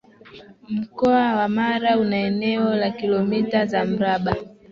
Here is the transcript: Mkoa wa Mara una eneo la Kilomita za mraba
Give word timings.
Mkoa 0.69 1.35
wa 1.35 1.47
Mara 1.49 1.97
una 1.97 2.17
eneo 2.17 2.75
la 2.75 2.91
Kilomita 2.91 3.65
za 3.65 3.85
mraba 3.85 4.35